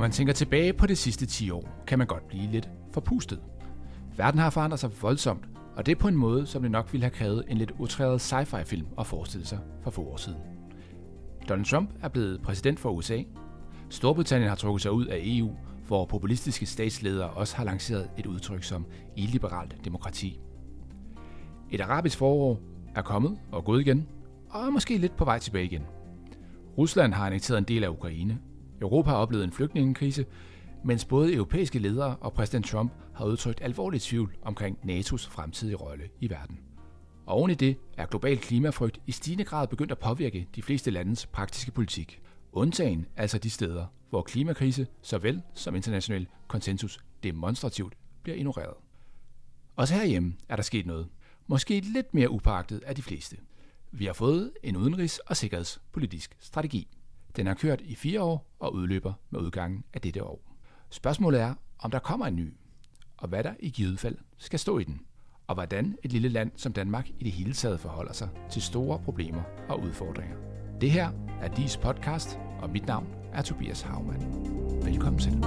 [0.00, 3.40] man tænker tilbage på de sidste 10 år, kan man godt blive lidt forpustet.
[4.16, 5.44] Verden har forandret sig voldsomt,
[5.76, 8.32] og det er på en måde, som det nok ville have krævet en lidt utræret
[8.32, 10.38] sci-fi film at forestille sig for få år siden.
[11.48, 13.22] Donald Trump er blevet præsident for USA.
[13.88, 15.50] Storbritannien har trukket sig ud af EU,
[15.86, 20.40] hvor populistiske statsledere også har lanceret et udtryk som illiberalt demokrati.
[21.70, 22.60] Et arabisk forår
[22.94, 24.08] er kommet og gået igen,
[24.50, 25.82] og er måske lidt på vej tilbage igen.
[26.78, 28.38] Rusland har annekteret en del af Ukraine.
[28.80, 30.26] Europa har oplevet en flygtningekrise,
[30.84, 36.04] mens både europæiske ledere og præsident Trump har udtrykt alvorlig tvivl omkring NATO's fremtidige rolle
[36.20, 36.58] i verden.
[37.26, 40.90] Og oven i det er global klimafrygt i stigende grad begyndt at påvirke de fleste
[40.90, 42.20] landes praktiske politik.
[42.52, 48.74] Undtagen altså de steder, hvor klimakrise såvel som international konsensus demonstrativt bliver ignoreret.
[49.76, 51.08] Også herhjemme er der sket noget.
[51.46, 53.36] Måske lidt mere upagtet af de fleste.
[53.92, 56.88] Vi har fået en udenrigs- og sikkerhedspolitisk strategi.
[57.36, 60.56] Den har kørt i fire år og udløber med udgangen af dette år.
[60.90, 62.54] Spørgsmålet er, om der kommer en ny,
[63.16, 65.00] og hvad der i givet fald skal stå i den,
[65.46, 68.98] og hvordan et lille land som Danmark i det hele taget forholder sig til store
[68.98, 70.36] problemer og udfordringer.
[70.80, 74.22] Det her er DIS podcast, og mit navn er Tobias Haumann.
[74.84, 75.38] Velkommen til.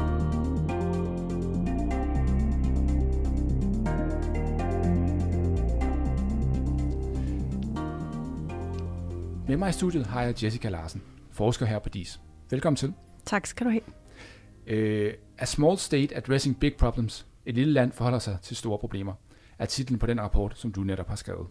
[9.47, 11.01] Med mig i studiet har jeg Jessica Larsen,
[11.33, 12.21] forsker her på DIS.
[12.49, 12.93] Velkommen til.
[13.25, 15.07] Tak skal du have.
[15.07, 17.27] Uh, A Small State Addressing Big Problems.
[17.45, 19.13] Et lille land forholder sig til store problemer,
[19.59, 21.47] er titlen på den rapport, som du netop har skrevet.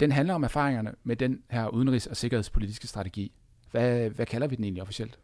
[0.00, 3.32] Den handler om erfaringerne med den her udenrigs- og sikkerhedspolitiske strategi.
[3.70, 5.18] Hvad, hvad kalder vi den egentlig officielt?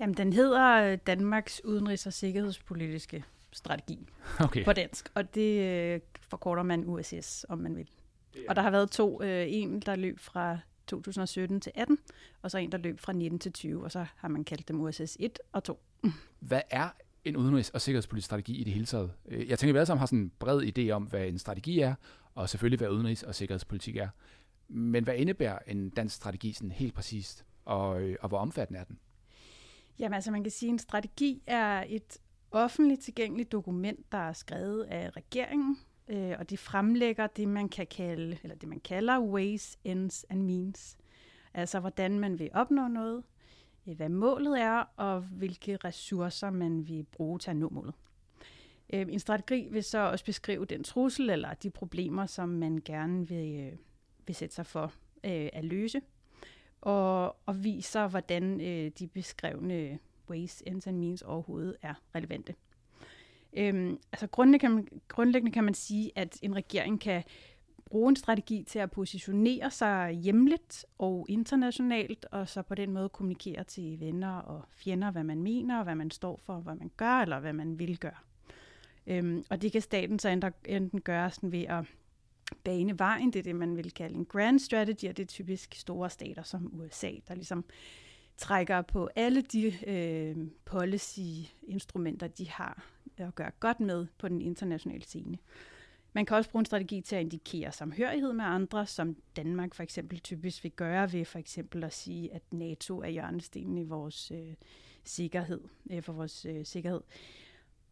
[0.00, 4.08] Jamen, den hedder Danmarks udenrigs- og sikkerhedspolitiske strategi
[4.44, 4.64] okay.
[4.64, 7.88] på dansk, og det øh, forkorter man USS, om man vil.
[8.48, 9.22] Og der har været to.
[9.22, 11.98] Øh, en, der løb fra 2017 til 18,
[12.42, 14.80] og så en, der løb fra 19 til 20, og så har man kaldt dem
[14.80, 15.80] USS 1 og 2.
[16.40, 16.88] Hvad er
[17.24, 19.12] en udenrigs- og sikkerhedspolitisk strategi i det hele taget?
[19.28, 21.38] Øh, jeg tænker, at vi alle sammen har sådan en bred idé om, hvad en
[21.38, 21.94] strategi er,
[22.34, 24.08] og selvfølgelig, hvad udenrigs- og sikkerhedspolitik er.
[24.68, 28.84] Men hvad indebærer en dansk strategi sådan helt præcist, og, øh, og hvor omfattende er
[28.84, 28.98] den?
[29.98, 32.18] Jamen altså, man kan sige, at en strategi er et
[32.50, 35.78] offentligt tilgængeligt dokument, der er skrevet af regeringen,
[36.08, 40.42] øh, og de fremlægger det, man kan kalde, eller det man kalder ways, ends and
[40.42, 40.98] means.
[41.54, 43.22] Altså, hvordan man vil opnå noget,
[43.86, 47.94] øh, hvad målet er, og hvilke ressourcer man vil bruge til at nå målet.
[48.92, 53.28] Øh, en strategi vil så også beskrive den trussel eller de problemer, som man gerne
[53.28, 53.78] vil, øh,
[54.26, 54.92] vil sætte sig for
[55.24, 56.00] øh, at løse,
[56.80, 59.98] og, og viser, hvordan øh, de beskrevne
[60.30, 62.54] ways, ends and means overhovedet er relevante.
[63.56, 67.22] Øhm, altså grundlæggende kan, man, grundlæggende kan man sige, at en regering kan
[67.84, 73.08] bruge en strategi til at positionere sig hjemligt og internationalt, og så på den måde
[73.08, 76.90] kommunikere til venner og fjender, hvad man mener, og hvad man står for, hvad man
[76.96, 78.16] gør, eller hvad man vil gøre.
[79.06, 81.84] Øhm, og det kan staten så enten gøre sådan ved at
[82.64, 85.74] bane vejen, det er det, man vil kalde en grand strategy, og det er typisk
[85.74, 87.64] store stater som USA, der ligesom
[88.36, 95.04] trækker på alle de øh, policy-instrumenter, de har at gøre godt med på den internationale
[95.04, 95.38] scene.
[96.12, 99.82] Man kan også bruge en strategi til at indikere samhørighed med andre, som Danmark for
[99.82, 104.30] eksempel typisk vil gøre ved for eksempel at sige, at NATO er hjørnestenen i vores
[104.30, 104.54] øh,
[105.04, 105.60] sikkerhed,
[105.90, 107.00] øh, for vores øh, sikkerhed.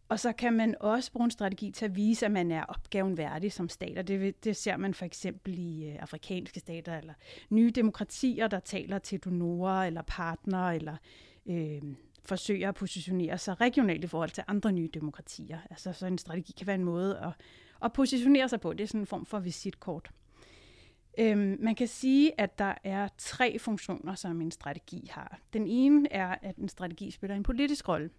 [0.08, 3.16] Og så kan man også bruge en strategi til at vise, at man er opgaven
[3.16, 7.14] værdig som stat, og det, det ser man for eksempel i øh, afrikanske stater, eller
[7.50, 10.96] nye demokratier, der taler til donorer, eller partnere, eller
[11.46, 11.82] øh,
[12.24, 15.58] forsøger at positionere sig regionalt i forhold til andre nye demokratier.
[15.70, 17.32] Altså så en strategi kan være en måde at,
[17.84, 18.72] at positionere sig på.
[18.72, 20.10] Det er sådan en form for visitkort.
[21.18, 25.40] Øhm, man kan sige, at der er tre funktioner, som en strategi har.
[25.52, 28.10] Den ene er, at en strategi spiller en politisk rolle.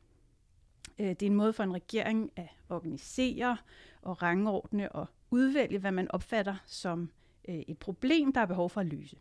[1.00, 3.58] Øh, det er en måde for en regering at organisere
[4.02, 7.12] og rangordne og udvælge, hvad man opfatter som
[7.50, 9.18] øh, et problem, der er behov for at løse.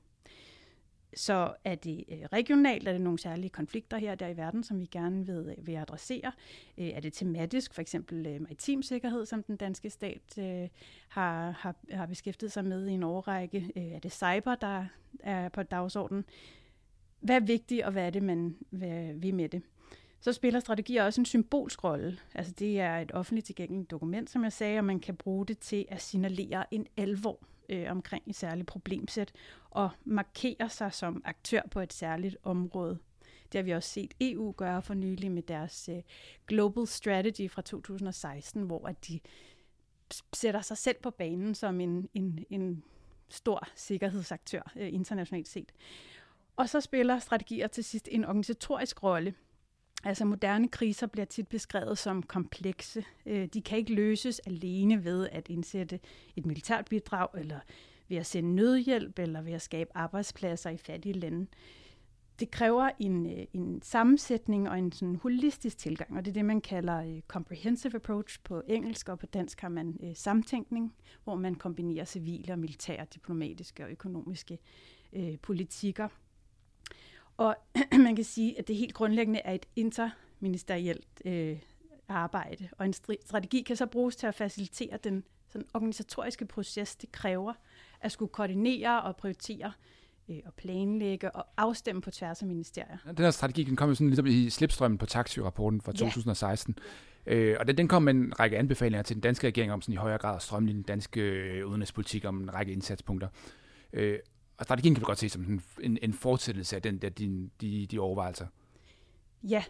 [1.16, 4.80] Så er det øh, regionalt, er det nogle særlige konflikter her der i verden, som
[4.80, 6.32] vi gerne vil, øh, vil adressere.
[6.78, 10.38] Øh, er det tematisk, for eksempel maritim sikkerhed, som den danske stat
[11.08, 13.72] har, har, har beskæftiget sig med i en årrække?
[13.94, 14.86] Er det cyber, der
[15.20, 16.24] er på dagsordenen?
[17.20, 18.56] Hvad er vigtigt, og hvad er det, man
[19.14, 19.62] vil med det?
[20.20, 22.18] Så spiller strategier også en symbolsk rolle.
[22.34, 25.58] Altså det er et offentligt tilgængeligt dokument, som jeg sagde, og man kan bruge det
[25.58, 27.38] til at signalere en alvor
[27.72, 29.32] øh, omkring et særligt problemsæt
[29.70, 32.98] og markere sig som aktør på et særligt område.
[33.52, 36.02] Det har vi også set EU gøre for nylig med deres øh,
[36.46, 39.20] Global Strategy fra 2016, hvor at de
[40.32, 42.84] sætter sig selv på banen som en, en, en
[43.28, 45.72] stor sikkerhedsaktør øh, internationalt set.
[46.56, 49.34] Og så spiller strategier til sidst en organisatorisk rolle
[50.04, 53.04] Altså moderne kriser bliver tit beskrevet som komplekse.
[53.26, 56.00] Øh, de kan ikke løses alene ved at indsætte
[56.36, 57.60] et militært bidrag, eller
[58.08, 61.46] ved at sende nødhjælp, eller ved at skabe arbejdspladser i fattige lande.
[62.40, 66.44] Det kræver en, øh, en sammensætning og en sådan holistisk tilgang, og det er det,
[66.44, 70.94] man kalder øh, comprehensive approach på engelsk, og på dansk har man samtænkning,
[71.24, 74.58] hvor man kombinerer civile og militære, diplomatiske og økonomiske
[75.12, 76.08] øh, politikker
[77.42, 77.56] og
[78.06, 81.58] man kan sige, at det helt grundlæggende er et interministerielt øh,
[82.08, 82.92] arbejde, og en
[83.26, 87.52] strategi kan så bruges til at facilitere den sådan organisatoriske proces, det kræver
[88.00, 89.72] at skulle koordinere og prioritere
[90.28, 92.96] øh, og planlægge og afstemme på tværs af ministerier.
[93.06, 96.78] Den her strategi den kom jo sådan ligesom i slipstrømmen på taxi-rapporten fra 2016.
[97.26, 97.34] Ja.
[97.34, 99.92] Øh, og den, den kom med en række anbefalinger til den danske regering om sådan
[99.92, 103.28] i højere grad at strømlinje den danske øh, udenrigspolitik om en række indsatspunkter.
[103.92, 104.18] Øh,
[104.62, 107.50] og strategien kan vi godt se som en, en, en fortsættelse af den der, de,
[107.60, 108.46] de, de overvejelser.
[109.42, 109.64] Ja.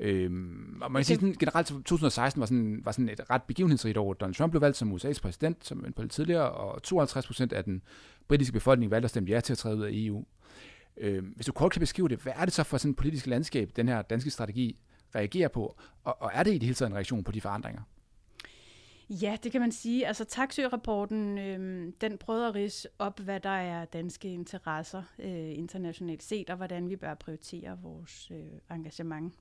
[0.00, 3.98] Øhm, og man kan sige, sådan, generelt 2016 var sådan, var sådan et ret begivenhedsrigt
[3.98, 4.14] år.
[4.14, 7.64] Donald Trump blev valgt som USA's præsident, som en lidt tidligere, og 52 procent af
[7.64, 7.82] den
[8.28, 10.24] britiske befolkning valgte at stemme ja til at træde ud af EU.
[10.96, 13.26] Øhm, hvis du kort kan beskrive det, hvad er det så for sådan et politisk
[13.26, 14.78] landskab, den her danske strategi
[15.14, 15.76] reagerer på?
[16.04, 17.82] Og, og er det i det hele taget en reaktion på de forandringer?
[19.10, 20.06] Ja, det kan man sige.
[20.06, 26.22] Altså taxi-rapporten, øh, den prøvede at rise op, hvad der er danske interesser øh, internationalt
[26.22, 29.34] set, og hvordan vi bør prioritere vores øh, engagement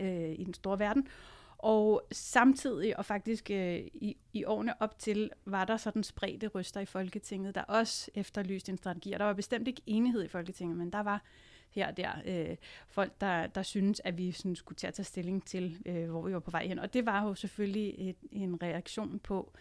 [0.00, 1.06] øh, i den store verden.
[1.58, 6.80] Og samtidig, og faktisk øh, i, i årene op til, var der sådan spredte ryster
[6.80, 9.12] i Folketinget, der også efterlyste en strategi.
[9.12, 11.22] Og der var bestemt ikke enighed i Folketinget, men der var
[11.70, 12.56] her og der øh,
[12.88, 16.22] folk, der, der synes, at vi sådan, skulle til at tage stilling til, øh, hvor
[16.22, 16.78] vi var på vej hen.
[16.78, 19.52] Og det var jo selvfølgelig et, en reaktion på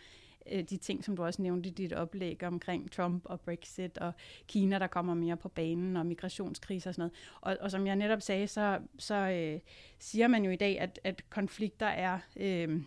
[0.52, 4.14] øh, de ting, som du også nævnte i dit oplæg omkring Trump og Brexit og
[4.48, 7.14] Kina, der kommer mere på banen, og migrationskriser og sådan noget.
[7.42, 9.60] Og, og som jeg netop sagde, så, så øh,
[10.00, 12.20] siger man jo i dag, at, at konflikter er...
[12.36, 12.82] Øh,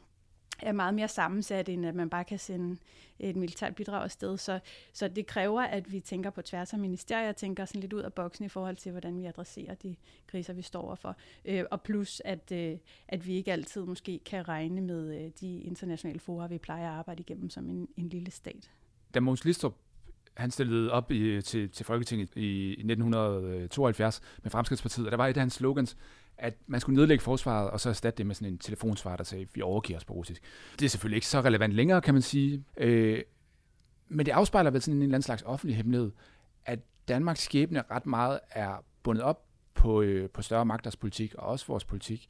[0.62, 2.76] er meget mere sammensat, end at man bare kan sende
[3.18, 4.36] et militært bidrag afsted.
[4.36, 4.60] Så,
[4.92, 8.12] så det kræver, at vi tænker på tværs af ministerier, tænker sådan lidt ud af
[8.12, 9.96] boksen i forhold til, hvordan vi adresserer de
[10.26, 11.16] kriser, vi står overfor.
[11.44, 12.78] Øh, og plus, at, øh,
[13.08, 16.98] at vi ikke altid måske kan regne med øh, de internationale fora, vi plejer at
[16.98, 18.70] arbejde igennem som en, en lille stat.
[19.14, 19.74] Da Mogens Listrup
[20.36, 25.36] han stillede op i, til, til Folketinget i 1972 med Fremskridspartiet, og der var et
[25.36, 25.96] af hans slogans,
[26.40, 29.46] at man skulle nedlægge forsvaret, og så erstatte det med sådan en telefonsvar, der sagde,
[29.54, 30.42] vi overgiver os på russisk.
[30.78, 32.64] Det er selvfølgelig ikke så relevant længere, kan man sige.
[32.76, 33.22] Øh,
[34.08, 36.10] men det afspejler vel sådan en eller anden slags offentlig hemmelighed,
[36.64, 36.78] at
[37.08, 39.44] Danmarks skæbne ret meget er bundet op
[39.74, 42.28] på, øh, på større magters politik, og også vores politik.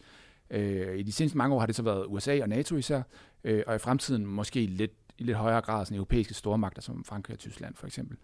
[0.50, 3.02] Øh, I de seneste mange år har det så været USA og NATO især,
[3.44, 7.34] øh, og i fremtiden måske lidt, i lidt højere grad sådan europæiske stormagter som Frankrig
[7.34, 8.16] og Tyskland for eksempel.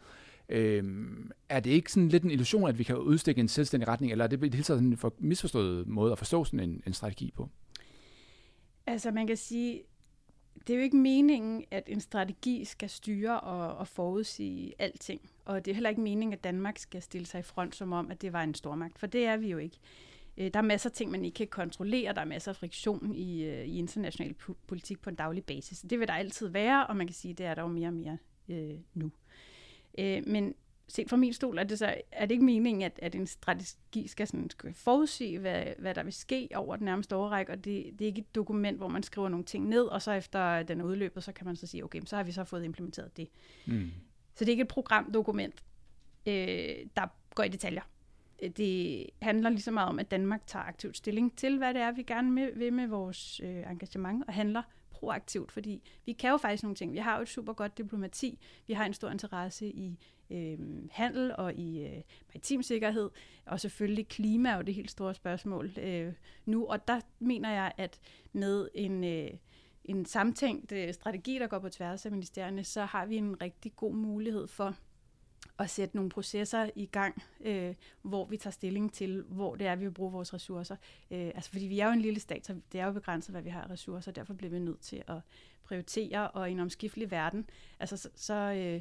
[0.48, 4.12] Øhm, er det ikke sådan lidt en illusion, at vi kan udstikke en selvstændig retning,
[4.12, 6.82] eller er det i det hele taget en for misforstået måde at forstå sådan en,
[6.86, 7.48] en strategi på?
[8.86, 9.82] Altså man kan sige,
[10.66, 15.20] det er jo ikke meningen, at en strategi skal styre og, og forudsige alting.
[15.44, 18.10] Og det er heller ikke meningen, at Danmark skal stille sig i front som om,
[18.10, 19.78] at det var en stormagt, for det er vi jo ikke.
[20.36, 22.14] Øh, der er masser af ting, man ikke kan kontrollere.
[22.14, 24.34] Der er masser af friktion i, øh, i international
[24.66, 25.80] politik på en daglig basis.
[25.90, 27.88] Det vil der altid være, og man kan sige, at det er der jo mere
[27.88, 29.10] og mere øh, nu.
[29.98, 30.54] Øh, men
[30.88, 34.08] set fra min stol er det, så, er det ikke meningen, at, at en strategi
[34.08, 37.86] skal, sådan, skal forudsige, hvad, hvad der vil ske over den nærmeste overrække, og det,
[37.98, 40.80] det er ikke et dokument, hvor man skriver nogle ting ned, og så efter den
[40.80, 43.28] er udløbet, så kan man så sige, okay, så har vi så fået implementeret det.
[43.66, 43.90] Mm.
[44.34, 45.64] Så det er ikke et programdokument,
[46.26, 46.34] øh,
[46.96, 47.82] der går i detaljer.
[48.56, 51.92] Det handler lige så meget om, at Danmark tager aktivt stilling til, hvad det er,
[51.92, 54.62] vi gerne vil med vores øh, engagement, og handler
[54.96, 56.92] proaktivt, fordi vi kan jo faktisk nogle ting.
[56.92, 59.98] Vi har jo et super godt diplomati, vi har en stor interesse i
[60.30, 60.58] øh,
[60.90, 63.10] handel og i øh, maritim sikkerhed,
[63.46, 66.12] og selvfølgelig klima er jo det helt store spørgsmål øh,
[66.44, 68.00] nu, og der mener jeg, at
[68.32, 69.04] med en...
[69.04, 69.30] Øh,
[69.88, 73.76] en samtænkt øh, strategi, der går på tværs af ministerierne, så har vi en rigtig
[73.76, 74.76] god mulighed for
[75.58, 79.76] at sætte nogle processer i gang, øh, hvor vi tager stilling til, hvor det er,
[79.76, 80.76] vi vil bruge vores ressourcer.
[81.10, 83.42] Øh, altså fordi vi er jo en lille stat, så det er jo begrænset, hvad
[83.42, 85.16] vi har af ressourcer, derfor bliver vi nødt til at
[85.64, 88.80] prioritere, og i en omskiftelig verden, altså så, så øh,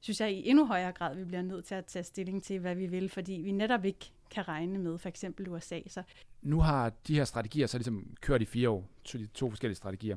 [0.00, 2.74] synes jeg i endnu højere grad, vi bliver nødt til at tage stilling til, hvad
[2.74, 5.80] vi vil, fordi vi netop ikke kan regne med for eksempel USA.
[5.86, 6.02] Så.
[6.42, 9.76] Nu har de her strategier så ligesom kørt i fire år, to, de to forskellige
[9.76, 10.16] strategier.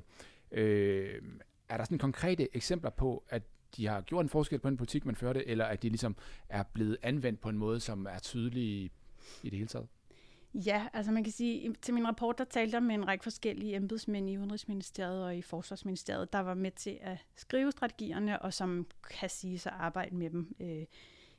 [0.52, 1.22] Øh,
[1.74, 3.44] er der sådan konkrete eksempler på, at
[3.77, 6.15] de har gjort en forskel på den politik, man førte, eller at de ligesom
[6.50, 8.92] er blevet anvendt på en måde, som er tydelig
[9.44, 9.88] i det hele taget?
[10.53, 13.75] Ja, altså man kan sige, til min rapport, der talte jeg med en række forskellige
[13.75, 18.88] embedsmænd i Udenrigsministeriet og i Forsvarsministeriet, der var med til at skrive strategierne, og som
[19.10, 20.86] kan sige sig arbejde med dem øh,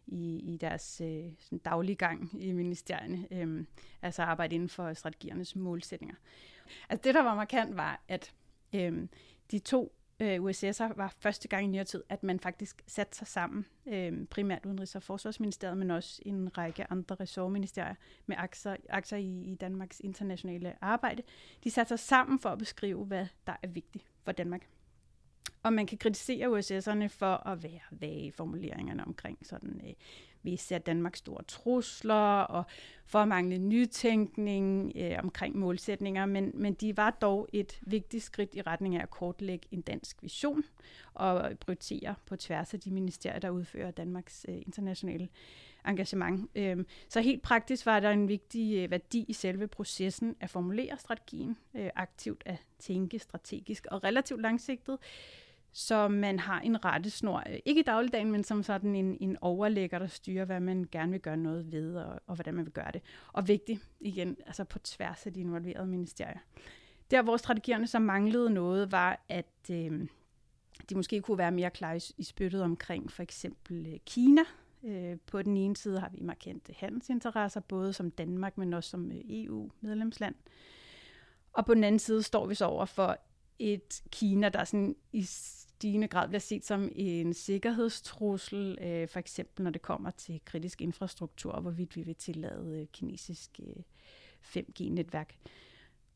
[0.06, 3.64] i, i deres øh, sådan daglige gang i ministerierne, øh,
[4.02, 6.16] altså arbejde inden for strategiernes målsætninger.
[6.88, 8.34] Altså det, der var markant, var, at
[8.74, 9.08] øh,
[9.50, 13.26] de to øh, USS'er var første gang i nyere tid, at man faktisk satte sig
[13.26, 17.94] sammen, øh, primært Udenrigs- og Forsvarsministeriet, men også en række andre ressortministerier
[18.26, 21.22] med aktier, aktier i, i Danmarks internationale arbejde.
[21.64, 24.68] De satte sig sammen for at beskrive, hvad der er vigtigt for Danmark.
[25.62, 29.92] Og man kan kritisere USS'erne for at være vage formuleringerne omkring sådan, øh,
[30.44, 32.64] vi ser Danmarks store trusler og
[33.06, 38.54] for at mangle nytænkning øh, omkring målsætninger, men, men de var dog et vigtigt skridt
[38.54, 40.64] i retning af at kortlægge en dansk vision
[41.14, 45.28] og prioritere på tværs af de ministerier, der udfører Danmarks øh, internationale
[45.88, 46.50] engagement.
[46.54, 50.98] Øh, så helt praktisk var der en vigtig øh, værdi i selve processen at formulere
[50.98, 54.98] strategien, øh, aktivt at tænke strategisk og relativt langsigtet,
[55.76, 60.06] så man har en rettesnor, ikke i dagligdagen, men som sådan en, en overlægger, der
[60.06, 63.02] styrer, hvad man gerne vil gøre noget ved, og, og hvordan man vil gøre det.
[63.32, 66.38] Og vigtigt, igen, altså på tværs af de involverede ministerier.
[67.10, 70.08] Der, hvor strategierne så manglede noget, var, at øh,
[70.88, 74.42] de måske kunne være mere klare i, i spyttet omkring for eksempel øh, Kina.
[74.84, 79.12] Øh, på den ene side har vi markante handelsinteresser, både som Danmark, men også som
[79.12, 80.34] øh, EU-medlemsland.
[81.52, 83.18] Og på den anden side står vi så over for
[83.58, 85.26] et Kina, der sådan i
[85.84, 90.80] stigende grad bliver set som en sikkerhedstrussel, øh, for eksempel når det kommer til kritisk
[90.80, 93.82] infrastruktur, hvorvidt vi vil tillade øh, kinesisk øh,
[94.42, 95.34] 5G-netværk.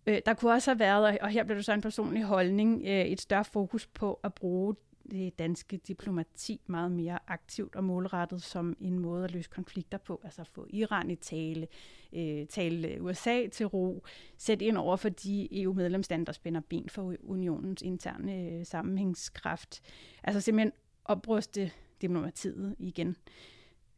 [0.07, 3.05] Øh, der kunne også have været, og her bliver det så en personlig holdning, øh,
[3.05, 4.75] et større fokus på at bruge
[5.11, 10.21] det danske diplomati meget mere aktivt og målrettet som en måde at løse konflikter på.
[10.25, 11.69] Altså få Iran i tale,
[12.13, 14.05] øh, tale USA til ro,
[14.39, 19.81] sætte ind over for de EU-medlemslande, der spænder ben for unionens interne øh, sammenhængskraft.
[20.25, 20.73] Altså simpelthen
[21.05, 23.17] opruste diplomatiet igen.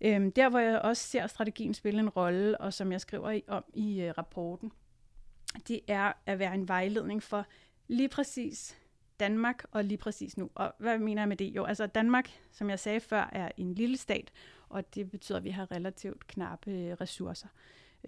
[0.00, 3.64] Øhm, der, hvor jeg også ser strategien spille en rolle, og som jeg skriver om
[3.74, 4.72] i øh, rapporten,
[5.68, 7.46] det er at være en vejledning for
[7.88, 8.79] lige præcis
[9.20, 10.50] Danmark og lige præcis nu.
[10.54, 11.56] Og hvad mener jeg med det?
[11.56, 14.32] Jo, altså Danmark, som jeg sagde før, er en lille stat,
[14.68, 17.48] og det betyder, at vi har relativt knappe øh, ressourcer.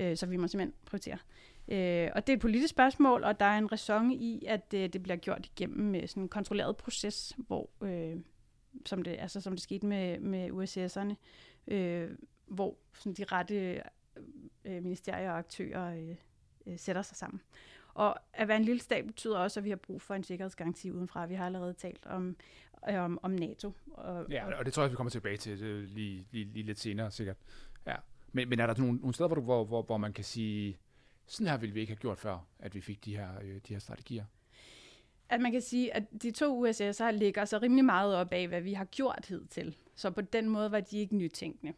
[0.01, 1.19] Øh, så vi må simpelthen prioritere.
[1.69, 4.89] Øh, og det er et politisk spørgsmål, og der er en ræson i, at øh,
[4.89, 8.17] det bliver gjort igennem øh, sådan en kontrolleret proces, hvor, øh,
[8.87, 11.15] som, det, altså, som det skete med, med USS'erne,
[11.75, 12.11] øh,
[12.47, 13.83] hvor sådan de rette
[14.65, 16.17] øh, ministerier og aktører øh,
[16.67, 17.41] øh, sætter sig sammen.
[17.95, 20.91] Og at være en lille stat betyder også, at vi har brug for en sikkerhedsgaranti
[20.91, 21.27] udenfra.
[21.27, 22.37] Vi har allerede talt om,
[22.83, 23.73] om, om NATO.
[23.93, 26.79] Og, ja, og det tror jeg, vi kommer tilbage til det lige, lige, lige lidt
[26.79, 27.37] senere, sikkert.
[27.87, 27.97] Ja.
[28.33, 30.79] Men, men er der nogle, nogle steder, hvor, du, hvor, hvor, hvor man kan sige,
[31.27, 33.73] sådan her ville vi ikke have gjort før, at vi fik de her, øh, de
[33.73, 34.25] her strategier?
[35.29, 38.61] At man kan sige, at de to USS'er ligger så rimelig meget op af, hvad
[38.61, 39.77] vi har gjort hidtil.
[39.95, 41.73] Så på den måde var de ikke nytænkende.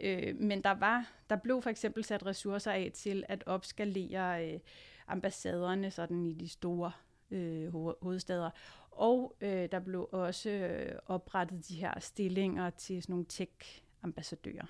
[0.00, 4.60] Øh, men der var, der blev for eksempel sat ressourcer af til at opskalere øh,
[5.08, 6.92] ambassaderne sådan i de store
[7.30, 7.72] øh,
[8.02, 8.50] hovedsteder.
[8.90, 14.66] Og øh, der blev også øh, oprettet de her stillinger til sådan nogle tech-ambassadører.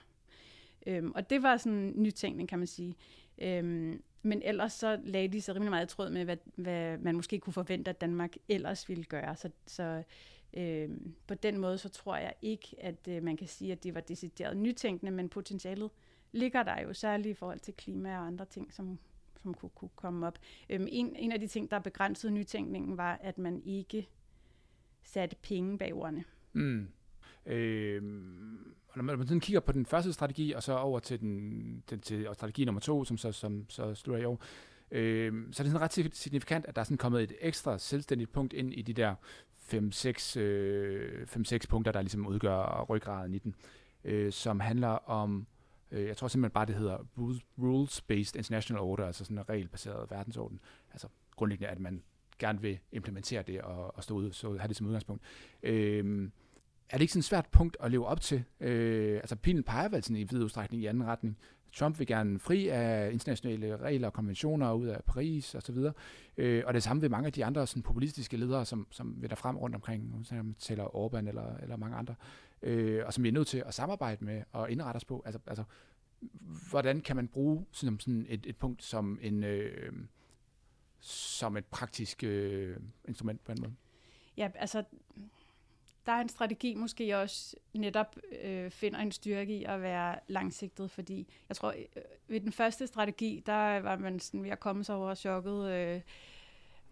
[0.87, 2.97] Øhm, og det var sådan en nytænkning, kan man sige.
[3.39, 7.17] Øhm, men ellers så lagde de sig rimelig meget i tråd med, hvad, hvad man
[7.17, 9.37] måske kunne forvente, at Danmark ellers ville gøre.
[9.37, 10.03] Så, så
[10.55, 13.95] øhm, på den måde, så tror jeg ikke, at øh, man kan sige, at det
[13.95, 15.91] var decideret nytænkende, men potentialet
[16.33, 18.99] ligger der jo særligt i forhold til klima og andre ting, som
[19.43, 20.39] som kunne, kunne komme op.
[20.71, 24.09] Øhm, en, en af de ting, der begrænsede nytænkningen, var, at man ikke
[25.03, 26.25] satte penge bag ordene.
[26.53, 26.89] Mm.
[27.47, 28.03] Øh,
[28.97, 32.29] når man sådan kigger på den første strategi, og så over til, den, den til
[32.33, 34.43] strategi nummer to, som så, som, så slutter i år,
[34.91, 38.33] øh, så er det sådan ret signifikant, at der er sådan kommet et ekstra selvstændigt
[38.33, 39.15] punkt ind i de der
[39.73, 41.27] 5-6 øh,
[41.69, 43.55] punkter, der ligesom udgør ryggraden i den,
[44.05, 45.47] øh, som handler om
[45.91, 46.99] Øh, jeg tror simpelthen bare, det hedder
[47.59, 50.61] Rules-Based International Order, altså sådan en regelbaseret verdensorden.
[50.93, 52.03] Altså grundlæggende, at man
[52.39, 55.23] gerne vil implementere det og, og stå ud, så have det som udgangspunkt.
[55.63, 56.33] Øhm,
[56.91, 58.45] er det ikke sådan et svært punkt at leve op til?
[58.61, 61.39] Øh, altså pilen peger vel sådan i vid udstrækning i anden retning.
[61.73, 65.93] Trump vil gerne fri af internationale regler og konventioner ud af Paris og så videre.
[66.37, 69.31] Øh, og det samme ved mange af de andre sådan, populistiske ledere, som, som vil
[69.31, 72.15] der frem rundt omkring, som man tæller Orbán eller, eller mange andre
[72.63, 75.23] øh, og som vi er nødt til at samarbejde med og indrette os på.
[75.27, 75.65] Altså, altså
[76.71, 79.93] hvordan kan man bruge sådan, sådan et, et punkt som en øh,
[81.01, 82.77] som et praktisk øh,
[83.09, 83.75] instrument på en måde?
[84.37, 84.85] Ja, altså
[86.09, 90.91] der er en strategi måske også netop øh, finder en styrke i at være langsigtet,
[90.91, 94.85] fordi jeg tror, øh, ved den første strategi, der var man sådan ved at komme
[94.85, 96.01] sig over chokket, øh,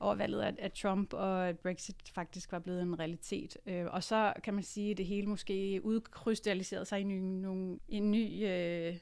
[0.00, 3.56] over valget af, af Trump, og at Brexit faktisk var blevet en realitet.
[3.66, 7.78] Øh, og så kan man sige, at det hele måske udkrystalliserede sig i en, nogle,
[7.88, 8.96] en ny øh,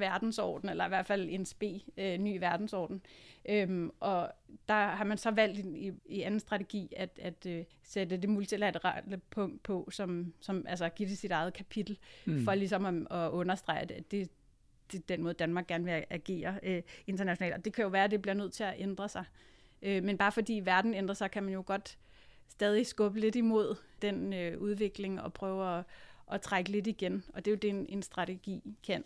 [0.00, 3.02] verdensorden, eller i hvert fald en spe øh, ny verdensorden.
[3.48, 4.32] Øhm, og
[4.68, 9.20] der har man så valgt i, i anden strategi at, at øh, sætte det multilaterale
[9.30, 12.44] punkt på, som, som altså give det sit eget kapitel, mm.
[12.44, 14.30] for ligesom at, at understrege, at det,
[14.92, 17.54] det den måde, Danmark gerne vil agere øh, internationalt.
[17.54, 19.24] Og det kan jo være, at det bliver nødt til at ændre sig.
[19.82, 21.98] Øh, men bare fordi verden ændrer sig, kan man jo godt
[22.48, 25.84] stadig skubbe lidt imod den øh, udvikling og prøve at,
[26.32, 27.24] at trække lidt igen.
[27.34, 29.04] Og det er jo det, en, en strategi kan.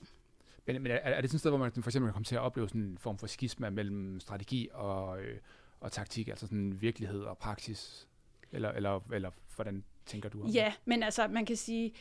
[0.66, 2.40] Men, men er, er det sådan et sted, hvor man for eksempel kommer til at
[2.40, 5.38] opleve sådan en form for skisma mellem strategi og, øh,
[5.80, 8.08] og taktik, altså sådan virkelighed og praksis?
[8.52, 10.54] Eller, eller, eller hvordan tænker du om det?
[10.54, 11.94] Ja, men altså man kan sige,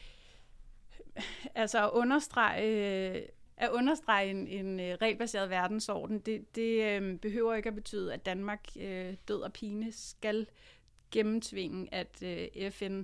[1.55, 3.21] altså at understrege, øh,
[3.57, 8.25] at understrege en, en øh, regelbaseret verdensorden, det, det øh, behøver ikke at betyde, at
[8.25, 10.47] Danmark øh, død og pine skal
[11.11, 13.03] gennemtvinge, at øh, FN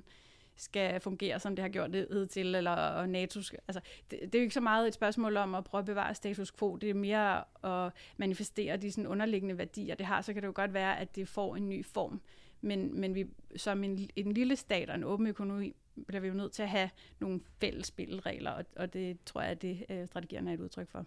[0.58, 4.40] skal fungere, som det har gjort det hidtil, eller NATO skal, altså, det, det er
[4.40, 6.94] jo ikke så meget et spørgsmål om at prøve at bevare status quo, det er
[6.94, 11.00] mere at manifestere de sådan underliggende værdier, det har, så kan det jo godt være,
[11.00, 12.22] at det får en ny form,
[12.62, 15.76] men, men vi, som en, en lille stat og en åben økonomi,
[16.08, 19.52] bliver vi jo nødt til at have nogle fælles spilleregler, og, og det tror jeg,
[19.52, 21.06] at det øh, strategierne er et udtryk for.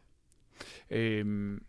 [0.90, 1.64] Øhm,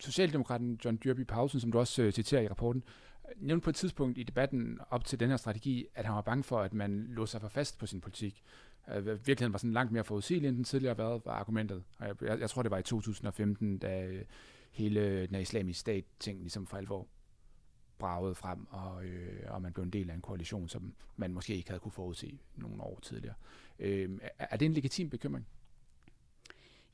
[0.00, 2.84] Socialdemokraten John Dyrby Pausen, som du også øh, citerer i rapporten,
[3.36, 6.44] nævnte på et tidspunkt i debatten op til den her strategi, at han var bange
[6.44, 8.42] for, at man lå sig for fast på sin politik.
[8.88, 11.84] Uh, virkeligheden var sådan langt mere forudsigelig, end den tidligere har været, var argumentet.
[11.98, 14.22] Og jeg, jeg, jeg tror, det var i 2015, da
[14.70, 17.08] hele den islamiske stat-ting ligesom for alvor
[17.98, 21.54] bragede frem, og, øh, og man blev en del af en koalition, som man måske
[21.54, 23.34] ikke havde kunne forudse nogle år tidligere.
[23.78, 25.46] Øh, er, er det en legitim bekymring?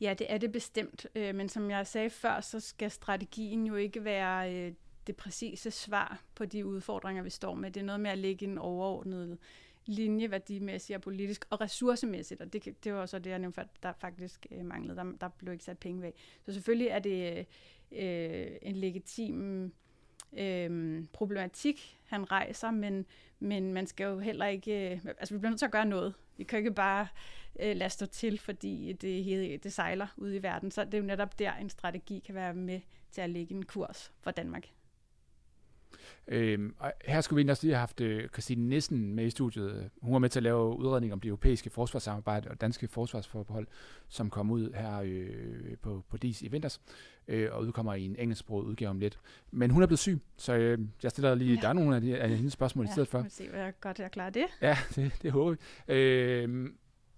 [0.01, 1.07] Ja, det er det bestemt.
[1.15, 4.73] Øh, men som jeg sagde før, så skal strategien jo ikke være øh,
[5.07, 7.71] det præcise svar på de udfordringer, vi står med.
[7.71, 9.39] Det er noget med at lægge en overordnet
[9.87, 13.67] linje værdimæssigt og politisk og ressourcemæssigt, og det, det var så det, jeg nævnte, at
[13.83, 14.97] der faktisk øh, manglede.
[14.97, 16.15] Der, der blev ikke sat penge væk.
[16.47, 17.47] Så selvfølgelig er det
[17.93, 19.73] øh, en legitim
[20.33, 23.07] øh, problematik, han rejser, men,
[23.41, 24.93] men man skal jo heller ikke...
[24.93, 26.15] Øh, altså, vi bliver nødt til at gøre noget.
[26.37, 27.07] Vi kan ikke bare
[27.61, 30.71] øh, lade stå til, fordi det, det sejler ud i verden.
[30.71, 33.65] Så det er jo netop der, en strategi kan være med til at lægge en
[33.65, 34.69] kurs for Danmark.
[36.28, 39.90] Øhm, og her skulle vi også lige have haft øh, Christine Nissen med i studiet.
[40.02, 43.66] Hun var med til at lave udredning om det europæiske forsvarssamarbejde og danske forsvarsforbehold,
[44.09, 46.81] som kom ud her øh, på, på DIS i vinters,
[47.28, 49.18] øh, og udkommer i en engelsksproget udgave om lidt.
[49.50, 51.61] Men hun er blevet syg, så øh, jeg stiller lige, ja.
[51.61, 53.18] der er nogle af, de, af hendes spørgsmål ja, i stedet for.
[53.18, 54.46] Ja, se, hvor jeg godt jeg klarer det.
[54.61, 55.94] Ja, det, det håber vi.
[55.94, 56.70] Øh,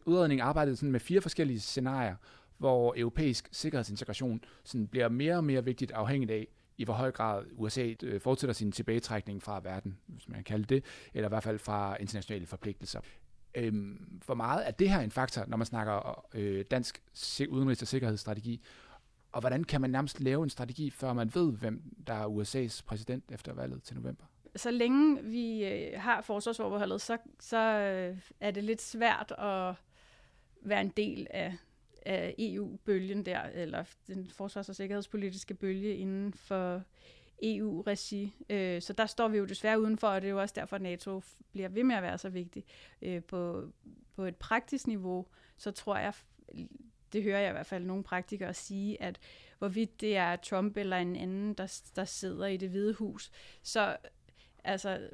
[0.07, 2.17] udredningen arbejdede sådan med fire forskellige scenarier,
[2.59, 7.45] hvor europæisk sikkerhedsintegration sådan bliver mere og mere vigtigt afhængigt af, i hvor høj grad
[7.53, 10.85] USA øh, fortsætter sin tilbagetrækning fra verden, hvis man kan kalde det,
[11.15, 13.01] eller i hvert fald fra internationale forpligtelser.
[13.55, 17.03] Øhm, hvor meget er det her en faktor, når man snakker øh, dansk
[17.49, 18.63] udenrigs- og sikkerhedsstrategi,
[19.33, 22.83] og hvordan kan man nærmest lave en strategi, før man ved, hvem der er USA's
[22.87, 24.25] præsident efter valget til november?
[24.57, 29.75] Så længe vi øh, har forsvarsforbeholdet, så, så øh, er det lidt svært at
[30.63, 31.57] være en del af
[32.05, 36.83] af EU-bølgen der, eller den forsvars- og sikkerhedspolitiske bølge inden for
[37.43, 38.35] EU-regi.
[38.51, 40.83] Øh, så der står vi jo desværre udenfor, og det er jo også derfor, at
[40.83, 42.65] NATO bliver ved med at være så vigtig.
[43.03, 43.69] Øh, på,
[44.17, 46.13] på et praktisk niveau, så tror jeg,
[47.13, 49.19] det hører jeg i hvert fald nogle praktikere sige, at
[49.59, 53.31] hvorvidt det er Trump eller en anden, der, der sidder i det hvide hus,
[53.63, 53.97] så
[54.65, 55.09] altså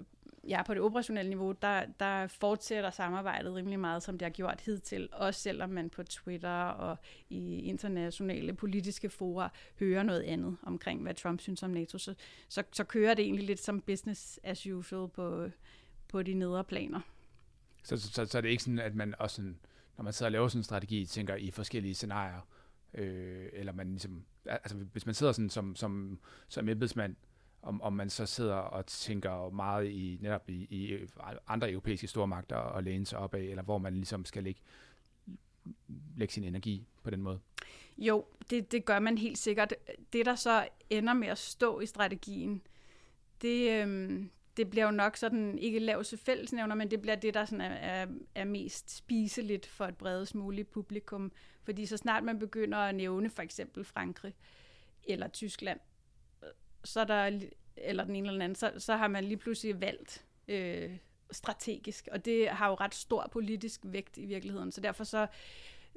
[0.48, 4.60] ja, på det operationelle niveau, der, der fortsætter samarbejdet rimelig meget, som det har gjort
[4.60, 6.96] hidtil, også selvom man på Twitter og
[7.30, 9.50] i internationale politiske fora
[9.80, 12.14] hører noget andet omkring, hvad Trump synes om NATO, så,
[12.48, 15.50] så, så kører det egentlig lidt som business as usual på,
[16.08, 17.00] på de nedre planer.
[17.82, 19.58] Så, så, så, så er det ikke sådan, at man også, sådan,
[19.96, 22.48] når man sidder og laver sådan en strategi, tænker i forskellige scenarier,
[22.94, 27.16] øh, eller man ligesom, altså hvis man sidder sådan som, som, som embedsmand,
[27.62, 31.06] om, om man så sidder og tænker meget i netop i, i
[31.46, 34.60] andre europæiske stormagter og læne sig op af, eller hvor man ligesom skal lægge,
[36.16, 37.40] lægge sin energi på den måde?
[37.98, 39.74] Jo, det, det gør man helt sikkert.
[40.12, 42.62] Det, der så ender med at stå i strategien,
[43.42, 47.44] det, øhm, det bliver jo nok sådan, ikke lavse fællesnævner, men det bliver det, der
[47.44, 51.32] sådan er, er, er mest spiseligt for et bredest muligt publikum.
[51.62, 54.34] Fordi så snart man begynder at nævne for eksempel Frankrig
[55.04, 55.80] eller Tyskland,
[56.84, 57.40] så er der,
[57.76, 60.96] eller den ene eller den anden, så, så har man lige pludselig valgt øh,
[61.30, 65.26] strategisk, og det har jo ret stor politisk vægt i virkeligheden, så derfor så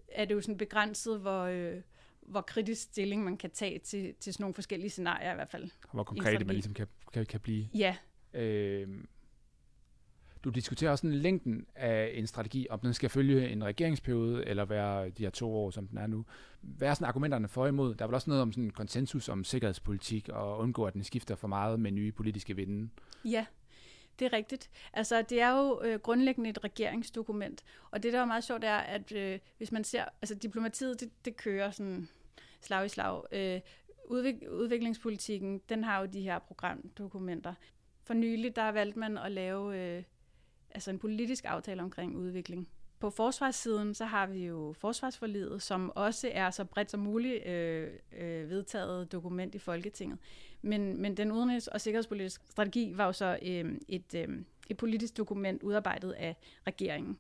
[0.08, 1.82] er det jo sådan begrænset, hvor, øh,
[2.22, 5.64] hvor kritisk stilling man kan tage til, til sådan nogle forskellige scenarier i hvert fald.
[5.64, 7.68] Og hvor konkret man ligesom kan, kan, kan blive.
[7.74, 7.96] Ja.
[8.34, 8.88] Øh,
[10.44, 14.66] du diskuterer også en længden af en strategi, om den skal følge en regeringsperiode, eller
[14.66, 16.26] være de her to år, som den er nu.
[16.62, 17.96] Hvad er sådan argumenterne for og imod?
[17.96, 21.04] Der er vel også noget om sådan en konsensus om sikkerhedspolitik, og undgå, at den
[21.04, 22.90] skifter for meget med nye politiske vinde.
[23.26, 23.46] Ja,
[24.20, 24.70] det er rigtigt.
[24.94, 28.78] Altså, det er jo øh, grundlæggende et regeringsdokument, og det, der er meget sjovt, er,
[28.78, 32.10] at øh, hvis man ser, altså diplomatiet, det, det kører sådan
[32.62, 33.22] slag i slag.
[33.32, 33.62] Øh,
[34.06, 37.54] udvik- udviklingspolitikken, den har jo de her programdokumenter.
[38.04, 40.04] For nylig, der valgte man at lave øh,
[40.76, 42.68] altså en politisk aftale omkring udvikling.
[43.00, 47.90] På forsvarssiden, så har vi jo forsvarsforlidet, som også er så bredt som muligt øh,
[48.18, 50.18] øh, vedtaget dokument i Folketinget.
[50.62, 54.28] Men, men den udenrigs- og sikkerhedspolitiske strategi var jo så øh, et, øh,
[54.70, 56.36] et politisk dokument udarbejdet af
[56.68, 57.18] regeringen.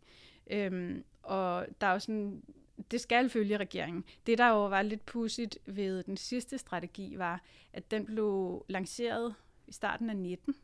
[0.51, 2.43] Øh, og der er jo sådan,
[2.91, 4.03] det skal følge regeringen.
[4.27, 7.41] Det, der jo var lidt pudsigt ved den sidste strategi, var,
[7.73, 9.35] at den blev lanceret
[9.67, 10.55] i starten af 19,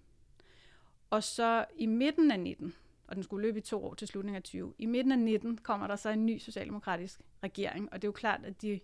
[1.09, 2.75] og så i midten af 19,
[3.07, 5.57] og den skulle løbe i to år til slutningen af 20, i midten af 19
[5.57, 8.79] kommer der så en ny socialdemokratisk regering, og det er jo klart, at de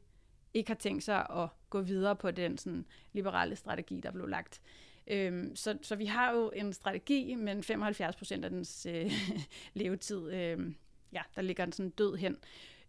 [0.53, 4.61] ikke har tænkt sig at gå videre på den sådan, liberale strategi, der blev lagt.
[5.07, 9.11] Øhm, så, så vi har jo en strategi, men 75 procent af dens øh,
[9.73, 10.73] levetid, øh,
[11.11, 12.37] ja, der ligger den sådan død hen.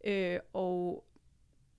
[0.04, 1.06] Øh, og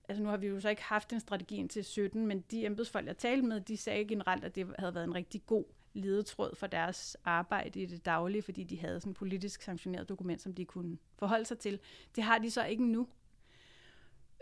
[0.08, 3.06] altså nu har vi jo så ikke haft en strategi indtil 17, men de embedsfolk,
[3.06, 5.64] jeg talte med, de sagde generelt, at det havde været en rigtig god
[5.98, 10.42] ledetråd for deres arbejde i det daglige, fordi de havde sådan et politisk sanktioneret dokument,
[10.42, 11.78] som de kunne forholde sig til.
[12.16, 13.08] Det har de så ikke nu.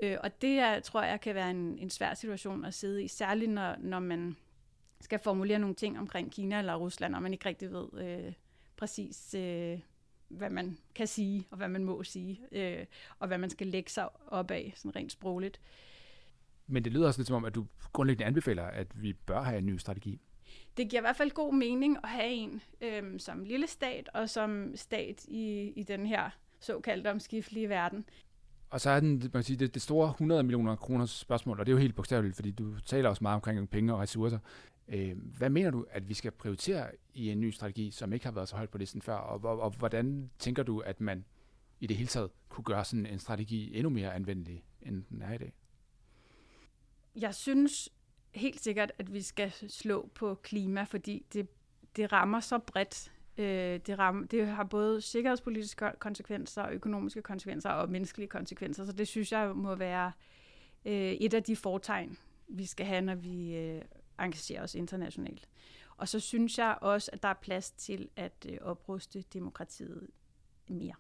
[0.03, 3.09] Øh, og det er, tror jeg kan være en, en svær situation at sidde i,
[3.09, 4.37] særligt når, når man
[5.01, 8.33] skal formulere nogle ting omkring Kina eller Rusland, og man ikke rigtig ved øh,
[8.77, 9.81] præcis, øh,
[10.29, 12.87] hvad man kan sige, og hvad man må sige, øh,
[13.19, 15.61] og hvad man skal lægge sig op af, sådan rent sprogligt.
[16.67, 19.59] Men det lyder også lidt som om, at du grundlæggende anbefaler, at vi bør have
[19.59, 20.21] en ny strategi
[20.77, 24.31] det giver i hvert fald god mening at have en øhm, som lille stat og
[24.31, 28.05] som stat i, i den her såkaldte omskiftelige verden.
[28.71, 31.67] Og så er den, man kan sige, det, det store 100 millioner kroners spørgsmål, og
[31.67, 34.39] det er jo helt bogstaveligt, fordi du taler også meget omkring penge og ressourcer.
[34.89, 38.33] Øh, hvad mener du, at vi skal prioritere i en ny strategi, som ikke har
[38.33, 41.25] været så højt på listen før, og, og, og hvordan tænker du, at man
[41.81, 45.33] i det hele taget kunne gøre sådan en strategi endnu mere anvendelig, end den er
[45.33, 45.53] i dag?
[47.21, 47.89] Jeg synes,
[48.37, 51.49] helt sikkert, at vi skal slå på klima, fordi det,
[51.97, 53.13] det rammer så bredt.
[53.39, 59.09] Øh, det, rammer, det har både sikkerhedspolitiske konsekvenser, økonomiske konsekvenser og menneskelige konsekvenser, så det
[59.09, 60.13] synes jeg må være
[60.85, 62.19] øh, et af de fortegn,
[62.49, 63.83] vi skal have, når vi øh,
[64.21, 65.49] engagerer os internationalt.
[65.97, 70.11] Og så synes jeg også, at der er plads til at øh, opruste demokratiet
[70.69, 70.95] mere.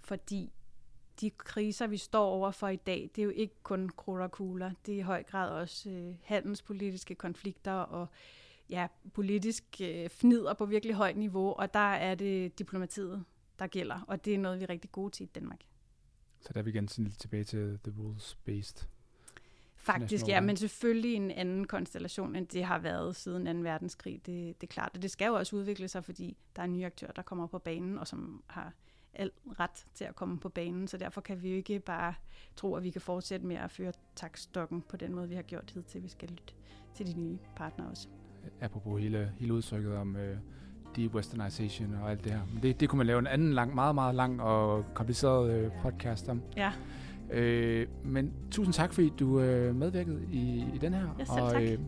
[0.00, 0.52] Fordi
[1.20, 4.30] de kriser, vi står over for i dag, det er jo ikke kun krudt og
[4.30, 4.70] kugler.
[4.86, 8.08] Det er i høj grad også øh, handelspolitiske konflikter og
[8.70, 13.24] ja, politisk øh, fnider på virkelig højt niveau, og der er det diplomatiet,
[13.58, 15.60] der gælder, og det er noget, vi er rigtig gode til i Danmark.
[16.40, 18.86] Så der er vi igen sådan lidt tilbage til the rules-based.
[19.76, 23.62] Faktisk, ja, men selvfølgelig en anden konstellation, end det har været siden 2.
[23.62, 24.26] verdenskrig.
[24.26, 26.86] Det, det er klart, og det skal jo også udvikle sig, fordi der er nye
[26.86, 28.72] aktører, der kommer på banen, og som har
[29.14, 32.14] al ret til at komme på banen, så derfor kan vi jo ikke bare
[32.56, 35.70] tro, at vi kan fortsætte med at føre takstokken på den måde, vi har gjort
[35.74, 36.02] hidtil.
[36.02, 36.54] Vi skal lytte
[36.94, 38.08] til de nye partnere også.
[38.60, 40.20] Apropos hele, hele udtrykket om uh,
[40.96, 42.40] de-westernization og alt det her.
[42.62, 46.28] Det, det kunne man lave en anden lang, meget, meget lang og kompliceret uh, podcast
[46.28, 46.42] om.
[46.56, 46.72] Ja.
[47.30, 51.08] Uh, men tusind tak, fordi du uh, medvirkede i, i den her.
[51.18, 51.62] Ja, selv og, tak.
[51.62, 51.86] Uh,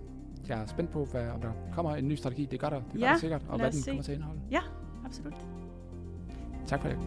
[0.48, 2.46] jeg er spændt på, hvad, om der kommer en ny strategi.
[2.50, 3.44] Det gør der, det gør ja, der sikkert.
[3.48, 3.90] Og hvad den se.
[3.90, 4.40] kommer til at indeholde.
[4.50, 4.60] Ja,
[5.04, 5.46] absolut.
[6.66, 6.98] Tak for det.